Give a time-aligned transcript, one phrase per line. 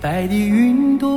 [0.00, 1.08] 白的云朵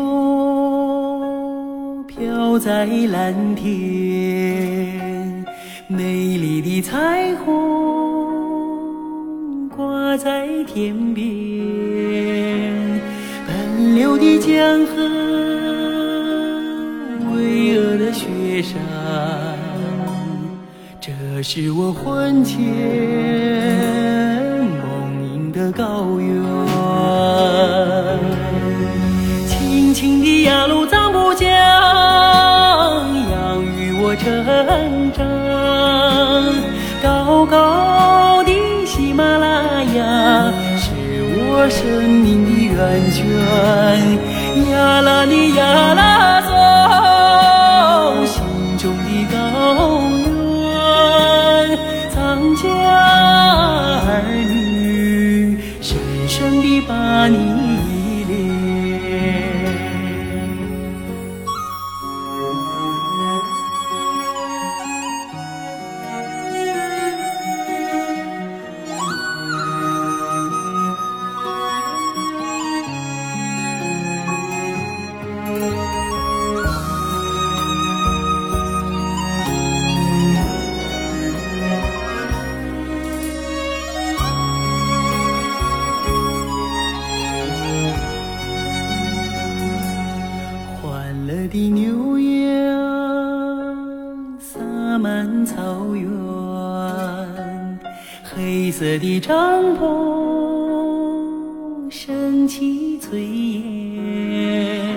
[2.07, 5.45] 飘在蓝天，
[5.87, 11.23] 美丽的彩虹挂在天边，
[13.47, 14.95] 奔流的江河，
[17.35, 18.81] 巍峨的雪山，
[20.99, 21.11] 这
[21.43, 22.57] 是我魂牵
[24.81, 26.41] 梦萦的高原。
[37.01, 38.51] 高高的
[38.85, 40.91] 喜马拉雅，是
[41.35, 43.19] 我生命的源泉。
[44.71, 46.40] 呀啦哩呀啦
[91.51, 92.39] 的牛羊
[94.39, 94.61] 洒
[94.97, 96.09] 满草原，
[98.23, 99.35] 黑色的帐
[99.77, 99.81] 篷
[101.89, 103.17] 升起炊
[104.37, 104.95] 烟，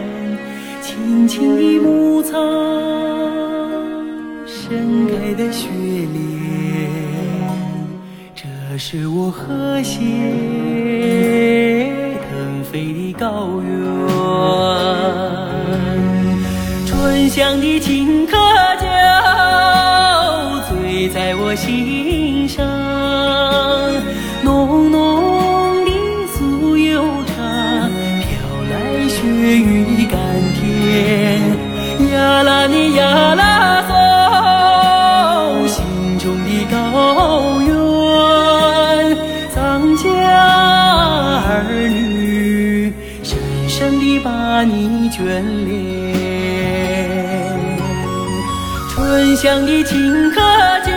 [0.80, 2.38] 青青的牧草，
[4.46, 5.68] 盛开的雪
[6.12, 6.88] 莲，
[8.32, 8.46] 这
[8.78, 9.98] 是我和谐
[12.30, 15.33] 腾飞的高原。
[17.34, 18.30] 醇香的青稞
[18.78, 18.86] 酒
[20.68, 22.64] 醉在我心上，
[24.44, 25.90] 浓浓的
[26.32, 27.90] 酥油茶
[28.22, 28.30] 飘
[28.70, 28.72] 来
[29.08, 30.14] 雪域的
[44.24, 46.14] 把你眷恋。
[48.88, 50.36] 醇香的青稞
[50.86, 50.90] 酒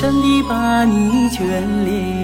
[0.00, 2.19] 深深地把你眷恋。